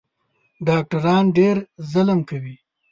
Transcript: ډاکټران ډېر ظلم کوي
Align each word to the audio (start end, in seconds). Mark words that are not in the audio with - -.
ډاکټران 0.67 1.25
ډېر 1.37 1.55
ظلم 1.91 2.19
کوي 2.29 2.55